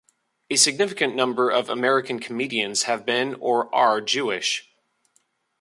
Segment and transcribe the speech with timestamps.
[0.49, 4.67] A significant number of American comedians have been or are Jewish.